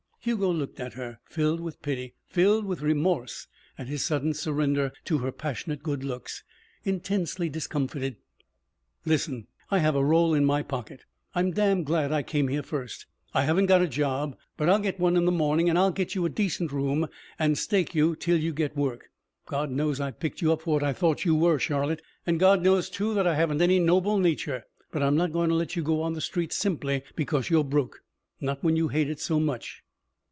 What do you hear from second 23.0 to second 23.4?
that I